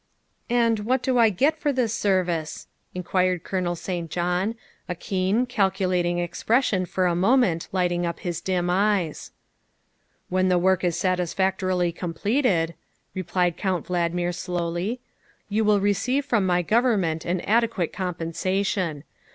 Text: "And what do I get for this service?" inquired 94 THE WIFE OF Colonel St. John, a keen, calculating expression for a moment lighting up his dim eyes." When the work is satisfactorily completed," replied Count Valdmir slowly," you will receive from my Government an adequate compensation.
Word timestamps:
"And 0.65 0.79
what 0.79 1.03
do 1.03 1.19
I 1.19 1.29
get 1.29 1.59
for 1.59 1.71
this 1.71 1.93
service?" 1.93 2.65
inquired 2.95 3.33
94 3.33 3.35
THE 3.35 3.37
WIFE 3.37 3.45
OF 3.45 3.49
Colonel 3.51 3.75
St. 3.75 4.09
John, 4.09 4.55
a 4.89 4.95
keen, 4.95 5.45
calculating 5.45 6.17
expression 6.17 6.87
for 6.87 7.05
a 7.05 7.13
moment 7.13 7.67
lighting 7.71 8.03
up 8.07 8.21
his 8.21 8.41
dim 8.41 8.71
eyes." 8.71 9.29
When 10.29 10.49
the 10.49 10.57
work 10.57 10.83
is 10.83 10.97
satisfactorily 10.97 11.91
completed," 11.91 12.73
replied 13.13 13.57
Count 13.57 13.85
Valdmir 13.85 14.33
slowly," 14.33 15.01
you 15.49 15.63
will 15.63 15.79
receive 15.79 16.25
from 16.25 16.47
my 16.47 16.63
Government 16.63 17.23
an 17.23 17.39
adequate 17.41 17.93
compensation. 17.93 19.03